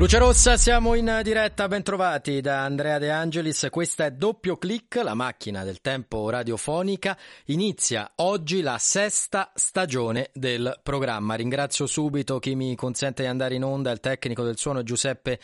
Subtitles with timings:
[0.00, 3.66] Luce Rossa, siamo in diretta, bentrovati da Andrea De Angelis.
[3.70, 7.18] Questa è Doppio Clic, la macchina del tempo radiofonica.
[7.48, 11.34] Inizia oggi la sesta stagione del programma.
[11.34, 15.38] Ringrazio subito chi mi consente di andare in onda, il tecnico del suono Giuseppe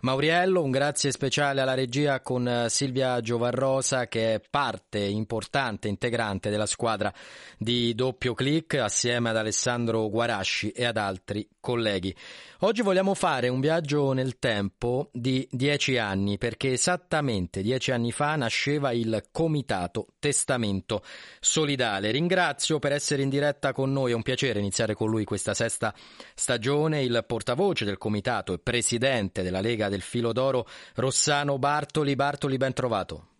[0.00, 0.62] Mauriello.
[0.62, 7.10] Un grazie speciale alla regia con Silvia Giovarrosa che è parte importante, integrante della squadra
[7.56, 12.14] di Doppio Clic assieme ad Alessandro Guarasci e ad altri colleghi.
[12.58, 18.34] Oggi vogliamo fare un viaggio nel tempo di dieci anni, perché esattamente dieci anni fa
[18.34, 21.04] nasceva il Comitato Testamento
[21.38, 22.10] Solidale.
[22.10, 25.94] Ringrazio per essere in diretta con noi, è un piacere iniziare con lui questa sesta
[26.34, 30.66] stagione, il portavoce del Comitato e presidente della Lega del Filo d'Oro,
[30.96, 32.16] Rossano Bartoli.
[32.16, 33.31] Bartoli, ben trovato.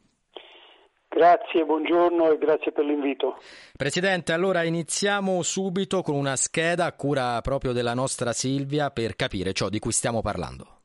[1.15, 3.37] Grazie, buongiorno e grazie per l'invito.
[3.77, 9.53] Presidente, allora iniziamo subito con una scheda a cura proprio della nostra Silvia per capire
[9.53, 10.79] ciò di cui stiamo parlando.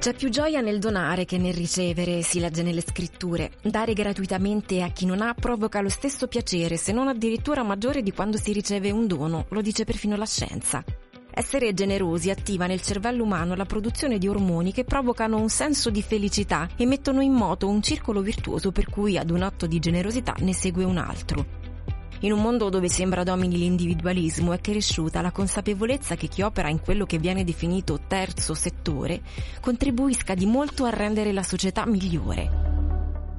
[0.00, 3.52] C'è più gioia nel donare che nel ricevere, si legge nelle scritture.
[3.62, 8.12] Dare gratuitamente a chi non ha provoca lo stesso piacere, se non addirittura maggiore di
[8.12, 10.84] quando si riceve un dono, lo dice perfino la scienza.
[11.36, 16.00] Essere generosi attiva nel cervello umano la produzione di ormoni che provocano un senso di
[16.00, 20.36] felicità e mettono in moto un circolo virtuoso per cui ad un atto di generosità
[20.38, 21.44] ne segue un altro.
[22.20, 26.80] In un mondo dove sembra domini l'individualismo è cresciuta la consapevolezza che chi opera in
[26.80, 29.20] quello che viene definito terzo settore
[29.60, 32.63] contribuisca di molto a rendere la società migliore.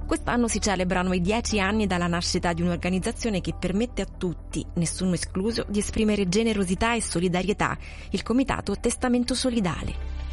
[0.05, 5.15] Quest'anno si celebrano i dieci anni dalla nascita di un'organizzazione che permette a tutti, nessuno
[5.15, 7.75] escluso, di esprimere generosità e solidarietà,
[8.11, 10.24] il Comitato Testamento Solidale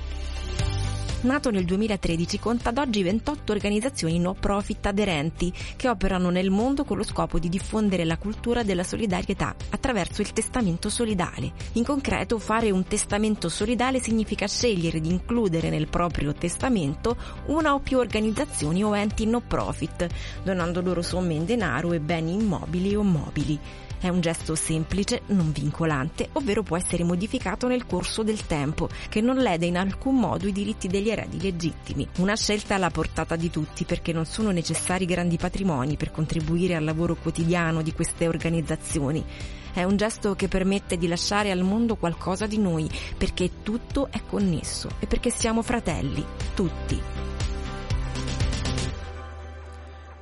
[1.22, 6.84] nato nel 2013, conta ad oggi 28 organizzazioni no profit aderenti che operano nel mondo
[6.84, 11.52] con lo scopo di diffondere la cultura della solidarietà attraverso il testamento solidale.
[11.74, 17.16] In concreto, fare un testamento solidale significa scegliere di includere nel proprio testamento
[17.46, 20.06] una o più organizzazioni o enti no profit,
[20.42, 23.58] donando loro somme in denaro e beni immobili o mobili.
[24.02, 29.20] È un gesto semplice, non vincolante, ovvero può essere modificato nel corso del tempo, che
[29.20, 32.08] non lede in alcun modo i diritti degli eredi legittimi.
[32.16, 36.82] Una scelta alla portata di tutti perché non sono necessari grandi patrimoni per contribuire al
[36.82, 39.24] lavoro quotidiano di queste organizzazioni.
[39.72, 44.20] È un gesto che permette di lasciare al mondo qualcosa di noi, perché tutto è
[44.28, 46.26] connesso e perché siamo fratelli,
[46.56, 47.31] tutti.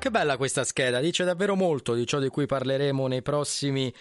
[0.01, 3.93] Che bella questa scheda, dice davvero molto di ciò di cui parleremo nei prossimi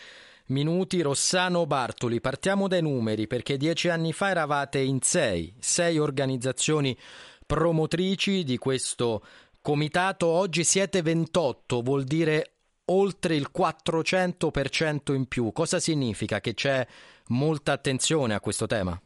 [0.45, 1.01] minuti.
[1.01, 6.97] Rossano Bartoli, partiamo dai numeri perché dieci anni fa eravate in sei, sei organizzazioni
[7.45, 9.25] promotrici di questo
[9.61, 12.53] comitato, oggi siete 28, vuol dire
[12.85, 15.51] oltre il 400% in più.
[15.51, 16.39] Cosa significa?
[16.39, 16.87] Che c'è
[17.27, 18.97] molta attenzione a questo tema?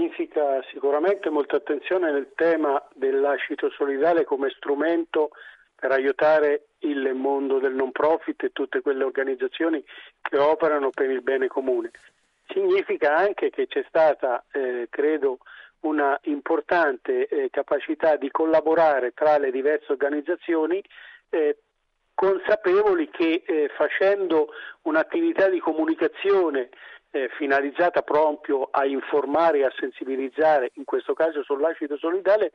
[0.00, 5.32] Significa sicuramente molta attenzione nel tema dell'ascito solidale come strumento
[5.74, 9.84] per aiutare il mondo del non profit e tutte quelle organizzazioni
[10.22, 11.90] che operano per il bene comune.
[12.48, 15.40] Significa anche che c'è stata, eh, credo,
[15.80, 20.82] una importante eh, capacità di collaborare tra le diverse organizzazioni
[21.28, 21.58] eh,
[22.14, 24.48] consapevoli che eh, facendo
[24.82, 26.70] un'attività di comunicazione
[27.10, 32.50] eh, finalizzata proprio a informare e a sensibilizzare, in questo caso sull'acido solidale,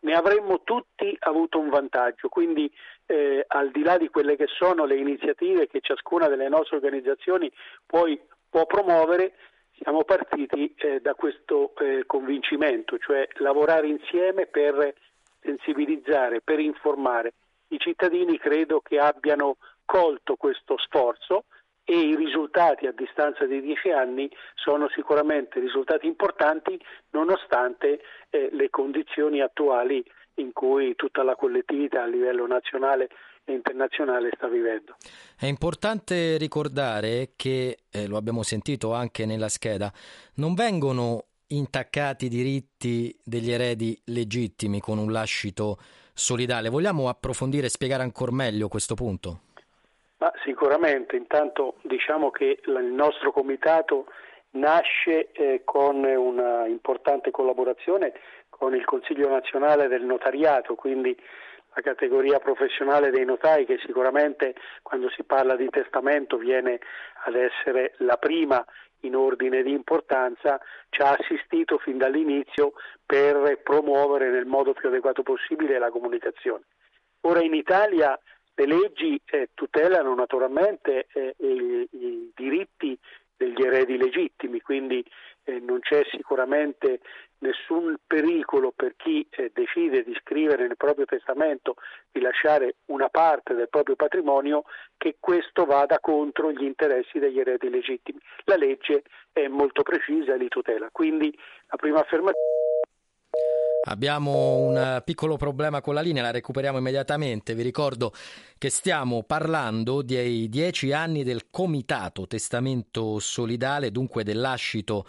[0.00, 2.28] ne avremmo tutti avuto un vantaggio.
[2.28, 2.70] Quindi
[3.06, 7.50] eh, al di là di quelle che sono le iniziative che ciascuna delle nostre organizzazioni
[7.86, 9.34] poi può promuovere,
[9.78, 14.94] siamo partiti eh, da questo eh, convincimento, cioè lavorare insieme per
[15.40, 17.34] sensibilizzare, per informare.
[17.68, 21.44] I cittadini credo che abbiano colto questo sforzo
[21.84, 26.80] e i risultati a distanza di dieci anni sono sicuramente risultati importanti
[27.10, 28.00] nonostante
[28.30, 30.04] eh, le condizioni attuali
[30.34, 33.08] in cui tutta la collettività a livello nazionale
[33.44, 34.96] e internazionale sta vivendo.
[35.36, 39.92] È importante ricordare che, eh, lo abbiamo sentito anche nella scheda,
[40.34, 45.78] non vengono intaccati i diritti degli eredi legittimi con un lascito
[46.14, 46.68] solidale.
[46.68, 49.40] Vogliamo approfondire e spiegare ancora meglio questo punto?
[50.20, 54.06] Ma sicuramente, intanto diciamo che il nostro comitato
[54.52, 58.12] nasce eh, con una importante collaborazione
[58.50, 61.16] con il Consiglio nazionale del notariato, quindi
[61.72, 66.80] la categoria professionale dei notai che sicuramente quando si parla di testamento viene
[67.24, 68.62] ad essere la prima
[69.02, 72.72] in ordine di importanza ci ha assistito fin dall'inizio
[73.06, 76.64] per promuovere nel modo più adeguato possibile la comunicazione.
[77.22, 78.18] Ora in Italia
[78.54, 82.98] le leggi eh, tutelano naturalmente eh, i, i, diritti
[83.36, 85.02] degli eredi legittimi, quindi
[85.44, 87.00] eh, non c'è sicuramente
[87.38, 91.76] nessun pericolo per chi eh, decide di scrivere nel proprio testamento
[92.10, 94.64] di lasciare una parte del proprio patrimonio
[94.98, 98.20] che questo vada contro gli interessi degli eredi legittimi.
[98.44, 100.90] La legge è molto precisa e li tutela.
[100.92, 101.34] Quindi
[101.68, 102.49] la prima affermazione
[103.82, 107.54] Abbiamo un piccolo problema con la linea, la recuperiamo immediatamente.
[107.54, 108.12] Vi ricordo
[108.58, 115.06] che stiamo parlando dei dieci anni del Comitato Testamento Solidale, dunque dell'ascito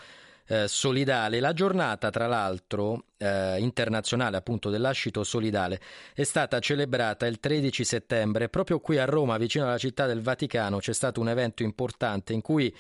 [0.48, 1.42] eh, solidale.
[1.42, 5.80] La giornata, tra l'altro, eh, internazionale appunto dell'ascito solidale
[6.14, 8.48] è stata celebrata il 13 settembre.
[8.48, 12.40] Proprio qui a Roma, vicino alla città del Vaticano, c'è stato un evento importante in
[12.40, 12.74] cui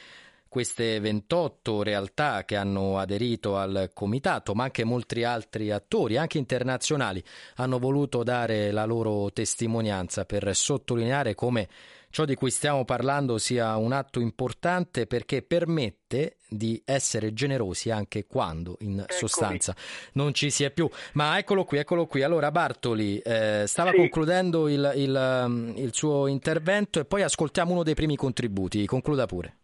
[0.51, 7.23] queste 28 realtà che hanno aderito al comitato, ma anche molti altri attori, anche internazionali,
[7.55, 11.69] hanno voluto dare la loro testimonianza per sottolineare come
[12.09, 18.27] ciò di cui stiamo parlando sia un atto importante perché permette di essere generosi anche
[18.27, 19.17] quando in Eccomi.
[19.17, 19.73] sostanza
[20.15, 20.89] non ci si è più.
[21.13, 22.23] Ma eccolo qui, eccolo qui.
[22.23, 23.95] Allora Bartoli eh, stava sì.
[23.95, 28.85] concludendo il, il, il suo intervento e poi ascoltiamo uno dei primi contributi.
[28.85, 29.55] Concluda pure.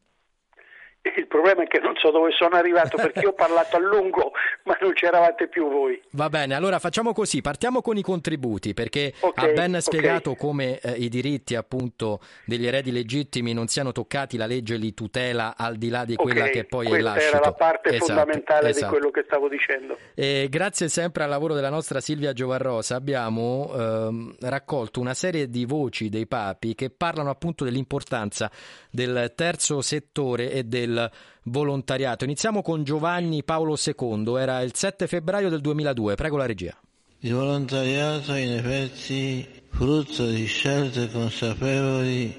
[1.16, 4.32] Il problema è che non so dove sono arrivato perché io ho parlato a lungo,
[4.64, 6.02] ma non c'eravate più voi.
[6.12, 10.42] Va bene, allora facciamo così, partiamo con i contributi perché okay, ha ben spiegato okay.
[10.42, 15.56] come eh, i diritti appunto degli eredi legittimi non siano toccati, la legge li tutela
[15.58, 17.12] al di là di quella okay, che poi è lascito.
[17.12, 18.86] Questa era la parte esatto, fondamentale esatto.
[18.86, 19.98] di quello che stavo dicendo.
[20.14, 25.66] E grazie sempre al lavoro della nostra Silvia Giovarrosa abbiamo ehm, raccolto una serie di
[25.66, 28.50] voci dei papi che parlano appunto dell'importanza
[28.90, 30.97] del terzo settore e del
[31.44, 32.24] volontariato.
[32.24, 36.78] Iniziamo con Giovanni Paolo II, era il 7 febbraio del 2002, prego la regia.
[37.20, 42.36] Il volontariato in effetti, frutto di scelte consapevoli,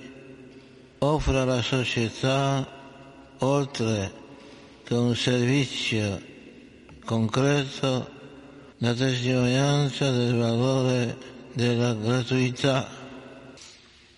[0.99, 2.67] offre alla società,
[3.39, 4.13] oltre
[4.85, 6.21] che un servizio
[7.05, 8.09] concreto,
[8.79, 11.17] la testimonianza del valore
[11.53, 12.89] della gratuità.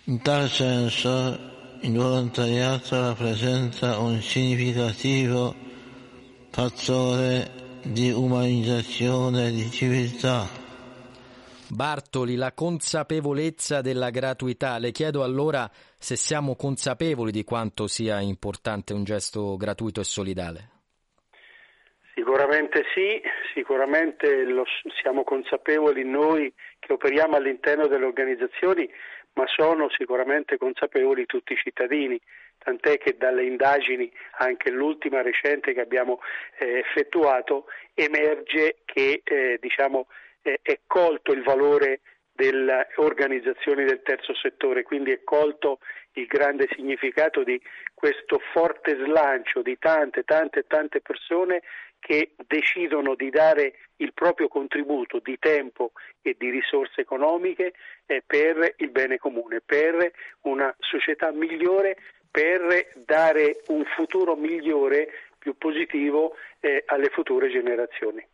[0.04, 1.38] In tal senso
[1.82, 5.54] il volontariato rappresenta un significativo
[6.50, 10.46] fattore di umanizzazione e di civiltà.
[11.68, 14.78] Bartoli, la consapevolezza della gratuità.
[14.78, 20.68] Le chiedo allora se siamo consapevoli di quanto sia importante un gesto gratuito e solidale.
[22.14, 23.20] Sicuramente sì,
[23.54, 24.64] sicuramente lo,
[25.00, 28.86] siamo consapevoli noi che operiamo all'interno delle organizzazioni
[29.34, 32.20] ma sono sicuramente consapevoli tutti i cittadini,
[32.58, 36.20] tant'è che dalle indagini, anche l'ultima recente che abbiamo
[36.58, 40.08] eh, effettuato, emerge che eh, diciamo,
[40.42, 42.00] eh, è colto il valore
[42.32, 45.80] delle organizzazioni del terzo settore, quindi è colto
[46.12, 47.60] il grande significato di
[47.94, 51.62] questo forte slancio di tante, tante, tante persone
[52.00, 55.92] che decidono di dare il proprio contributo di tempo
[56.22, 57.74] e di risorse economiche
[58.06, 60.10] eh, per il bene comune, per
[60.42, 61.96] una società migliore,
[62.30, 65.08] per dare un futuro migliore,
[65.38, 68.24] più positivo eh, alle future generazioni.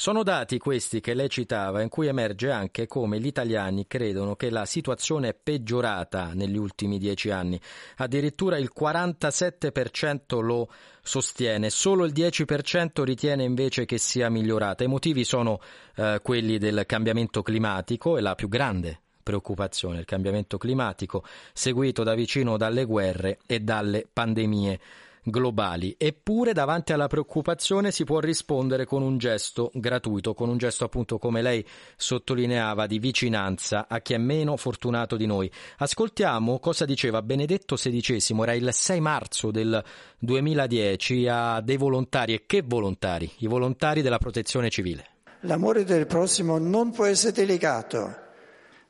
[0.00, 4.48] Sono dati questi che lei citava in cui emerge anche come gli italiani credono che
[4.48, 7.60] la situazione è peggiorata negli ultimi dieci anni.
[7.96, 10.70] Addirittura il 47% lo
[11.02, 14.84] sostiene, solo il 10% ritiene invece che sia migliorata.
[14.84, 15.60] I motivi sono
[15.96, 22.14] eh, quelli del cambiamento climatico e la più grande preoccupazione, il cambiamento climatico, seguito da
[22.14, 24.80] vicino dalle guerre e dalle pandemie
[25.22, 25.94] globali.
[25.98, 31.18] Eppure davanti alla preoccupazione si può rispondere con un gesto gratuito, con un gesto appunto
[31.18, 31.64] come lei
[31.96, 35.50] sottolineava di vicinanza a chi è meno fortunato di noi.
[35.78, 39.82] Ascoltiamo cosa diceva Benedetto XVI, era il 6 marzo del
[40.18, 43.30] 2010 a dei volontari e che volontari?
[43.38, 45.06] I volontari della protezione civile.
[45.44, 48.28] L'amore del prossimo non può essere delegato.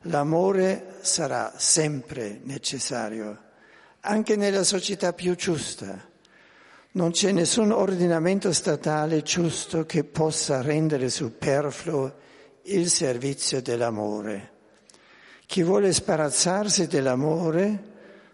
[0.05, 3.39] L'amore sarà sempre necessario,
[4.01, 6.10] anche nella società più giusta.
[6.93, 12.13] Non c'è nessun ordinamento statale giusto che possa rendere superfluo
[12.63, 14.51] il servizio dell'amore.
[15.47, 17.85] Chi vuole sparazzarsi dell'amore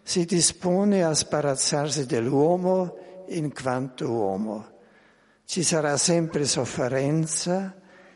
[0.03, 4.67] si dispone a sparazzarsi dell'uomo in quanto uomo.
[5.45, 7.75] Ci sarà sempre sofferenza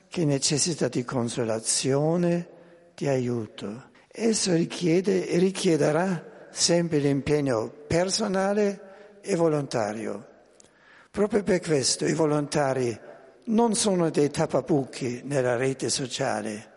[0.08, 2.48] che necessita di consolazione,
[2.94, 3.90] di aiuto.
[4.10, 10.28] Esso richiede e richiederà sempre l'impegno personale e volontario.
[11.12, 12.96] Proprio per questo i volontari
[13.46, 16.70] non sono dei tappabuchi nella rete sociale,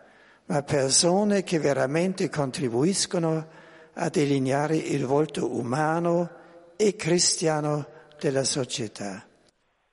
[0.46, 3.48] ma persone che veramente contribuiscono
[3.94, 6.32] a delineare il volto umano
[6.75, 7.86] e cristiano
[8.20, 9.24] della società.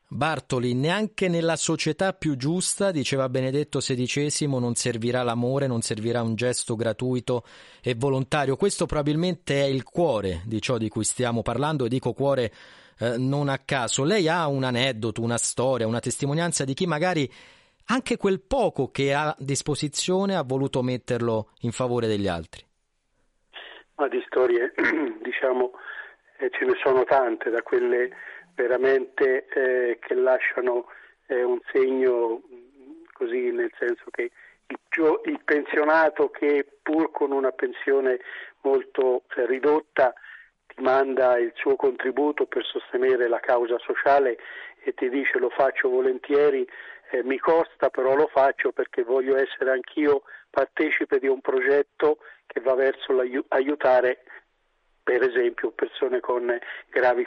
[0.09, 6.35] Bartoli, neanche nella società più giusta, diceva Benedetto XVI, non servirà l'amore, non servirà un
[6.35, 7.45] gesto gratuito
[7.83, 8.57] e volontario.
[8.57, 12.53] Questo probabilmente è il cuore di ciò di cui stiamo parlando e dico cuore
[13.01, 14.05] eh, non a caso.
[14.05, 17.29] Lei ha un aneddoto, una storia, una testimonianza di chi magari
[17.87, 22.65] anche quel poco che ha a disposizione ha voluto metterlo in favore degli altri.
[23.97, 24.73] Ma di storie,
[25.23, 25.73] diciamo,
[26.39, 28.11] eh, ce ne sono tante, da quelle
[28.55, 30.87] veramente eh, che lasciano
[31.27, 32.43] eh, un segno
[33.13, 34.31] così nel senso che
[34.67, 38.21] il, il, pensionato che pur con una pensione
[38.63, 40.15] molto eh, ridotta
[40.75, 44.39] ti manda il suo contributo per sostenere la causa sociale
[44.83, 46.67] e ti dice lo faccio volentieri,
[47.11, 52.61] eh, mi costa però lo faccio perché voglio essere anch'io partecipe di un progetto che
[52.61, 54.23] va verso l'aiutare
[55.03, 56.57] per esempio persone con
[56.89, 57.25] gravi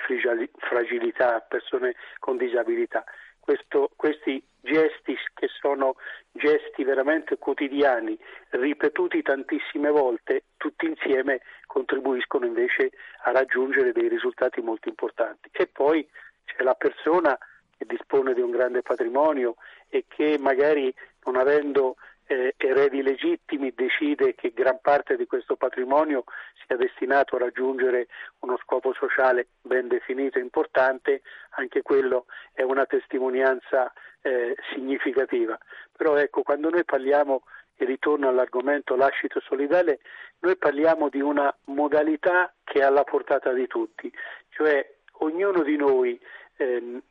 [0.58, 3.04] fragilità, persone con disabilità.
[3.44, 5.96] Questo, questi gesti che sono
[6.32, 8.18] gesti veramente quotidiani,
[8.52, 12.92] ripetuti tantissime volte, tutti insieme contribuiscono invece
[13.24, 15.50] a raggiungere dei risultati molto importanti.
[15.52, 16.08] E poi
[16.46, 17.38] c'è la persona
[17.78, 19.56] che dispone di un grande patrimonio
[19.90, 20.94] e che magari
[21.26, 26.24] non avendo eh, eredi legittimi decide che gran parte di questo patrimonio
[26.66, 28.08] sia destinato a raggiungere
[28.40, 35.58] uno scopo sociale ben definito e importante, anche quello è una testimonianza eh, significativa.
[35.96, 37.44] Però ecco, quando noi parliamo,
[37.76, 40.00] e ritorno all'argomento lascito solidale,
[40.40, 44.12] noi parliamo di una modalità che è alla portata di tutti,
[44.50, 44.88] cioè
[45.20, 46.20] ognuno di noi
[46.58, 47.02] eh,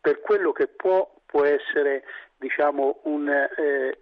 [0.00, 2.04] per quello che può può essere
[2.38, 3.98] diciamo, un, eh,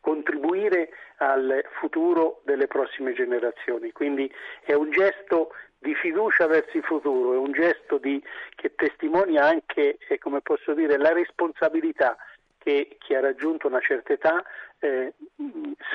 [0.00, 3.92] contribuire al futuro delle prossime generazioni.
[3.92, 8.22] Quindi è un gesto di fiducia verso il futuro, è un gesto di,
[8.54, 12.16] che testimonia anche, eh, come posso dire, la responsabilità
[12.58, 14.44] che chi ha raggiunto una certa età
[14.80, 15.12] eh,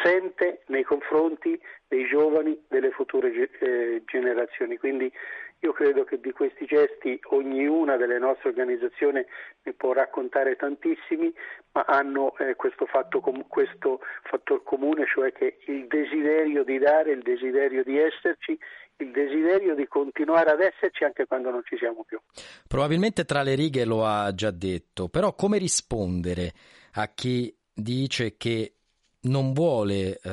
[0.03, 4.77] sente nei confronti dei giovani, delle future eh, generazioni.
[4.77, 5.11] Quindi
[5.59, 9.25] io credo che di questi gesti ognuna delle nostre organizzazioni
[9.63, 11.33] ne può raccontare tantissimi,
[11.71, 17.11] ma hanno eh, questo, fatto com- questo fattor comune, cioè che il desiderio di dare,
[17.11, 18.57] il desiderio di esserci,
[18.97, 22.19] il desiderio di continuare ad esserci anche quando non ci siamo più.
[22.67, 26.51] Probabilmente tra le righe lo ha già detto, però come rispondere
[26.93, 28.71] a chi dice che
[29.23, 30.29] non vuole eh,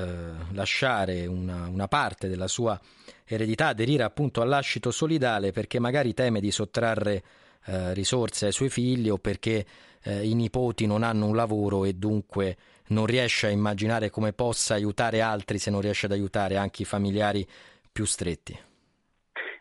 [0.53, 2.79] lasciare una, una, parte della sua
[3.27, 7.23] eredità, aderire appunto all'ascito solidale perché magari teme di sottrarre
[7.67, 9.65] eh, risorse ai suoi figli o perché
[10.05, 12.57] eh, i nipoti non hanno un lavoro e dunque
[12.89, 16.87] non riesce a immaginare come possa aiutare altri se non riesce ad aiutare anche i
[16.87, 17.47] familiari
[17.91, 18.59] più stretti.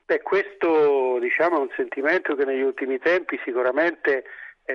[0.06, 4.26] Beh, questo diciamo, è un sentimento che negli ultimi tempi sicuramente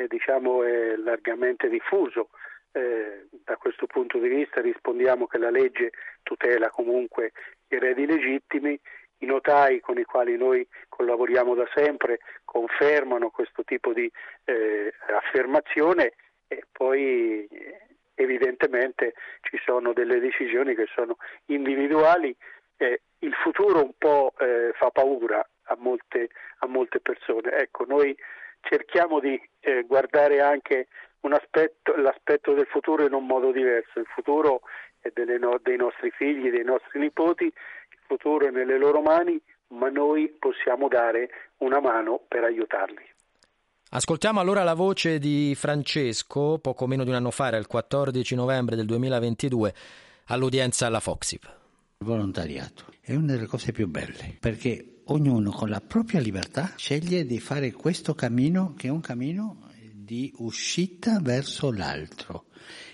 [0.09, 2.29] diciamo, è largamente diffuso
[2.77, 5.93] eh, da questo punto di vista rispondiamo che la legge
[6.23, 7.33] tutela comunque
[7.69, 8.79] i eredi legittimi,
[9.19, 14.11] i notai con i quali noi collaboriamo da sempre confermano questo tipo di
[14.45, 16.13] eh, affermazione
[16.49, 17.49] e poi
[18.15, 21.17] evidentemente ci sono delle decisioni che sono
[21.47, 22.37] individuali.
[22.77, 26.29] Eh, il futuro un po' eh, fa paura a molte,
[26.59, 27.53] a molte persone.
[27.53, 28.15] Ecco, noi
[28.61, 30.89] cerchiamo di eh, guardare anche
[31.33, 34.61] aspetto, l'aspetto del futuro in un modo diverso, il futuro
[35.01, 39.89] è no, dei nostri figli, dei nostri nipoti, il futuro è nelle loro mani, ma
[39.89, 43.15] noi possiamo dare una mano per aiutarli.
[43.89, 48.35] Ascoltiamo allora la voce di Francesco, poco meno di un anno fa, era il 14
[48.35, 49.75] novembre del 2022,
[50.27, 51.41] all'udienza alla Foxiv.
[51.99, 57.25] Il volontariato è una delle cose più belle perché ognuno con la propria libertà sceglie
[57.25, 59.66] di fare questo cammino che è un cammino
[60.07, 62.47] di uscita verso l'altro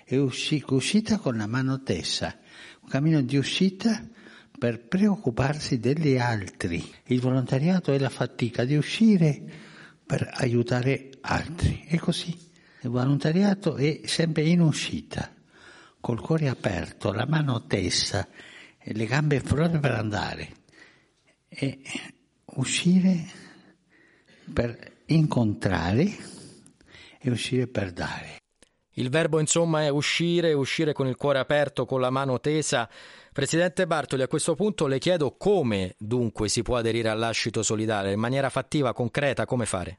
[0.02, 2.38] e usci- uscita con la mano tesa,
[2.80, 4.02] un cammino di uscita
[4.58, 6.82] per preoccuparsi degli altri.
[7.08, 9.42] Il volontariato è la fatica di uscire
[10.06, 11.84] per aiutare altri.
[11.86, 12.30] È così.
[12.80, 15.30] Il volontariato è sempre in uscita,
[16.00, 18.26] col cuore aperto, la mano tesa
[18.78, 20.48] e le gambe proprio per andare.
[21.48, 21.82] E
[22.54, 23.26] uscire
[24.50, 26.40] per incontrare
[27.22, 28.40] e uscire per dare.
[28.96, 32.86] Il verbo insomma è uscire, uscire con il cuore aperto, con la mano tesa.
[33.32, 38.20] Presidente Bartoli, a questo punto le chiedo come dunque si può aderire all'ascito solidale, in
[38.20, 39.98] maniera fattiva, concreta, come fare?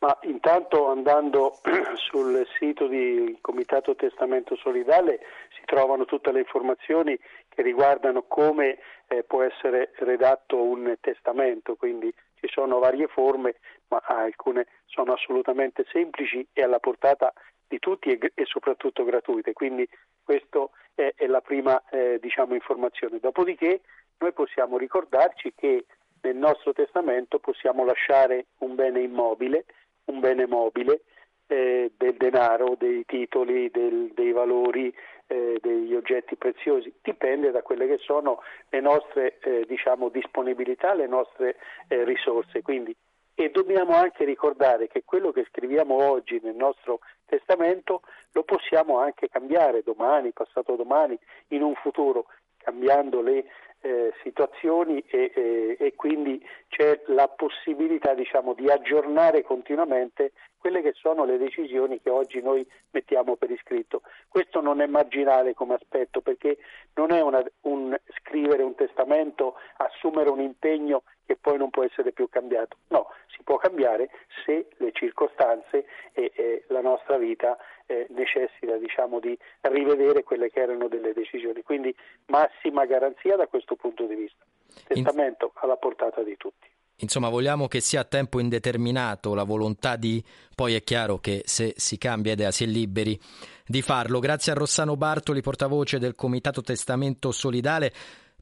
[0.00, 1.58] Ma intanto andando
[2.10, 5.20] sul sito del Comitato Testamento Solidale
[5.56, 7.18] si trovano tutte le informazioni
[7.48, 8.78] che riguardano come
[9.08, 13.56] eh, può essere redatto un testamento, quindi ci sono varie forme,
[13.88, 17.32] ma alcune sono assolutamente semplici e alla portata
[17.66, 19.52] di tutti e, e soprattutto gratuite.
[19.52, 19.88] Quindi
[20.22, 23.18] questa è, è, la prima eh, diciamo, informazione.
[23.18, 23.80] Dopodiché
[24.18, 25.84] noi possiamo ricordarci che
[26.22, 29.64] nel nostro testamento possiamo lasciare un bene immobile,
[30.06, 31.02] un bene mobile,
[31.46, 34.92] eh, del denaro, dei titoli, del, dei valori,
[35.26, 38.40] eh, degli oggetti preziosi, dipende da quelle che sono
[38.70, 41.56] le nostre eh, diciamo, disponibilità, le nostre
[41.88, 42.62] eh, risorse.
[42.62, 42.94] Quindi,
[43.34, 48.02] e dobbiamo anche ricordare che quello che scriviamo oggi nel nostro testamento
[48.32, 51.18] lo possiamo anche cambiare domani, passato domani,
[51.48, 53.44] in un futuro, cambiando le
[53.80, 60.92] eh, situazioni e, e, e, quindi c'è la possibilità diciamo, di aggiornare continuamente quelle che
[60.94, 64.02] sono le decisioni che oggi noi mettiamo per iscritto.
[64.28, 66.58] Questo non è marginale come aspetto perché
[66.94, 72.12] non è una, un scrivere un testamento, assumere un impegno che poi non può essere
[72.12, 72.78] più cambiato.
[72.88, 73.08] No,
[73.46, 74.10] può cambiare
[74.44, 80.60] se le circostanze e, e la nostra vita eh, necessita diciamo, di rivedere quelle che
[80.60, 81.62] erano delle decisioni.
[81.62, 81.94] Quindi
[82.26, 84.44] massima garanzia da questo punto di vista.
[84.88, 86.68] Testamento alla portata di tutti.
[86.96, 90.22] Insomma, vogliamo che sia a tempo indeterminato la volontà di,
[90.52, 93.16] poi è chiaro che se si cambia idea si è liberi
[93.64, 94.18] di farlo.
[94.18, 97.92] Grazie a Rossano Bartoli, portavoce del Comitato Testamento Solidale,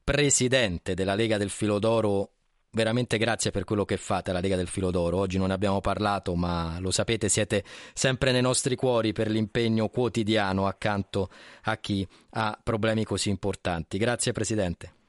[0.03, 2.29] presidente della Lega del Filodoro
[2.75, 5.17] veramente grazie per quello che fate alla Lega del Filo d'Oro.
[5.17, 7.63] Oggi non ne abbiamo parlato, ma lo sapete, siete
[7.93, 11.29] sempre nei nostri cuori per l'impegno quotidiano accanto
[11.63, 13.97] a chi ha problemi così importanti.
[13.97, 15.04] Grazie Presidente.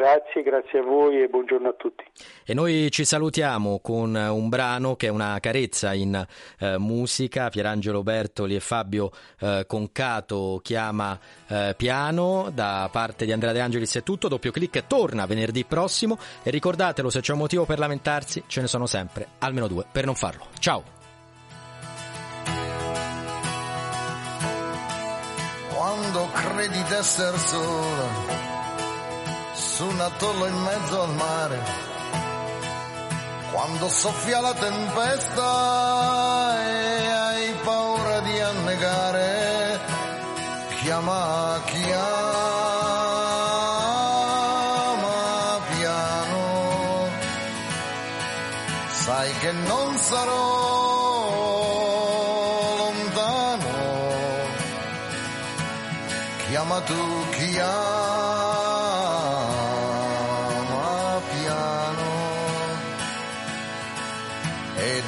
[0.00, 2.02] Grazie, grazie a voi e buongiorno a tutti.
[2.46, 6.26] E noi ci salutiamo con un brano che è una carezza in
[6.58, 7.50] eh, musica.
[7.50, 13.94] Pierangelo Bertoli e Fabio eh, Concato chiama eh, Piano da parte di Andrea De Angelis
[13.96, 14.28] è tutto.
[14.28, 18.68] Doppio clic torna venerdì prossimo e ricordatelo se c'è un motivo per lamentarsi ce ne
[18.68, 20.46] sono sempre almeno due per non farlo.
[20.60, 20.82] Ciao.
[25.74, 28.59] Quando credi d'essere sola
[29.60, 31.58] su un atollo in mezzo al mare.
[33.52, 35.44] Quando soffia la tempesta
[36.66, 39.80] e hai paura di annegare,
[40.80, 42.40] chiama, chiama
[45.76, 47.08] piano.
[48.90, 50.49] Sai che non sarò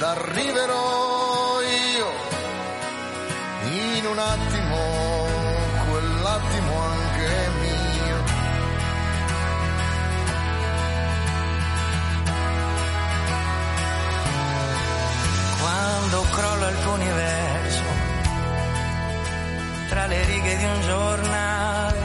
[0.00, 2.11] arriverò io
[3.64, 4.76] in un attimo,
[5.90, 8.16] quell'attimo anche mio.
[15.61, 17.83] Quando crolla il tuo universo
[19.88, 22.00] tra le righe di un giornale,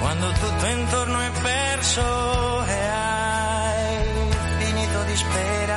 [0.00, 5.67] quando tutto intorno è perso e hai finito di sperare,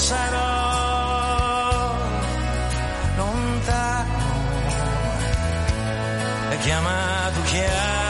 [0.00, 1.92] sarò
[3.16, 4.28] lontano,
[6.62, 8.09] chiama tu chiama.